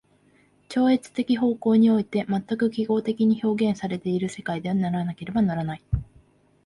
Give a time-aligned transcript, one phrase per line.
[0.67, 5.83] 超越的方向においては全く記号的に表現せられる世界でなければならない。